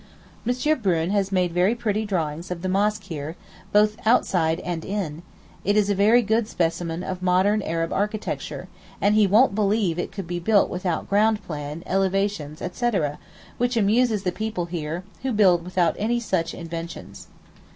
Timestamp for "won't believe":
9.27-9.99